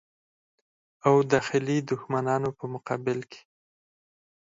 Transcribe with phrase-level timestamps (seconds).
[1.07, 3.41] او داخلي دښمنانو په مقابل کې.